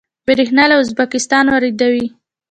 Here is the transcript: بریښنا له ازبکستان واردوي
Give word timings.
بریښنا 0.25 0.65
له 0.71 0.75
ازبکستان 0.83 1.45
واردوي 1.49 2.07